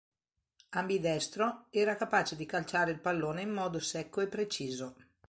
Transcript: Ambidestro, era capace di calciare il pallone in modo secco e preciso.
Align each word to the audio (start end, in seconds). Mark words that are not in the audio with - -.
Ambidestro, 0.69 1.67
era 1.69 1.95
capace 1.95 2.35
di 2.35 2.47
calciare 2.47 2.89
il 2.89 2.99
pallone 2.99 3.43
in 3.43 3.51
modo 3.51 3.77
secco 3.77 4.21
e 4.21 4.27
preciso. 4.27 4.95